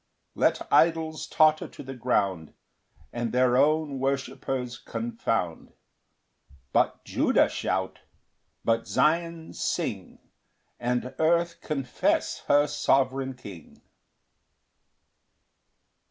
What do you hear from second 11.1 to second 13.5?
earth confess her sovereign